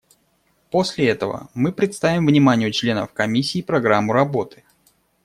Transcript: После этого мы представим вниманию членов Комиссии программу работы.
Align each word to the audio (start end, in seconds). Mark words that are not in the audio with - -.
После 0.71 1.09
этого 1.09 1.51
мы 1.53 1.71
представим 1.71 2.25
вниманию 2.25 2.71
членов 2.71 3.13
Комиссии 3.13 3.61
программу 3.61 4.13
работы. 4.13 4.63